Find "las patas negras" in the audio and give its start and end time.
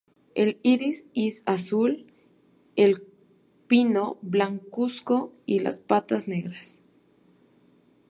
5.59-6.73